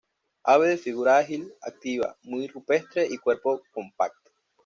[0.51, 4.31] Ave de figura ágil, activa, muy rupestre y cuerpo compacto.